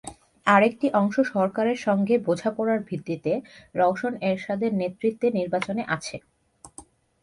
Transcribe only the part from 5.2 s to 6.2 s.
নির্বাচনে আছে।